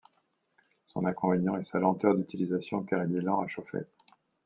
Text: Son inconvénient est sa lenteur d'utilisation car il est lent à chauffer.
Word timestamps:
Son 0.87 1.05
inconvénient 1.05 1.57
est 1.57 1.63
sa 1.63 1.77
lenteur 1.77 2.15
d'utilisation 2.15 2.81
car 2.81 3.03
il 3.05 3.15
est 3.15 3.21
lent 3.21 3.39
à 3.41 3.47
chauffer. 3.47 3.83